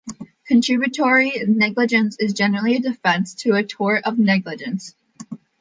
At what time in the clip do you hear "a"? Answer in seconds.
2.75-2.79, 3.53-3.61